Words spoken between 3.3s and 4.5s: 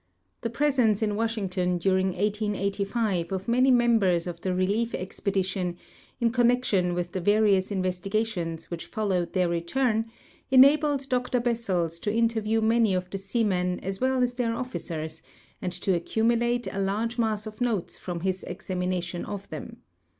of man}^ members of